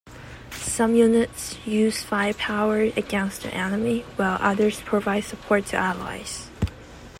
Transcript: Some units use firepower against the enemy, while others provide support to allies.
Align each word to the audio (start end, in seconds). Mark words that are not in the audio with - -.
Some 0.57 0.95
units 0.95 1.59
use 1.63 2.01
firepower 2.01 2.79
against 2.97 3.43
the 3.43 3.53
enemy, 3.53 4.01
while 4.15 4.39
others 4.41 4.81
provide 4.81 5.25
support 5.25 5.67
to 5.67 5.75
allies. 5.77 6.49